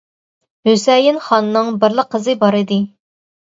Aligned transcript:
ھۈسەيىن 0.69 1.21
خاننىڭ 1.27 1.71
بىرلا 1.87 2.09
قىزى 2.17 2.39
بار 2.43 2.61
ئىدى. 2.65 2.83